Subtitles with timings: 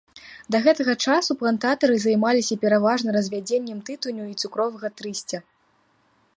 [0.53, 5.37] Да гэтага часу плантатары займаліся пераважна развядзеннем тытуню і цукровага трысця.